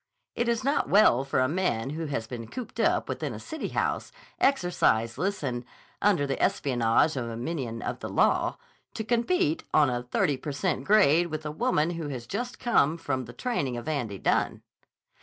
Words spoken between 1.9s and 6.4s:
who has been cooped up within a city house, exerciseless and under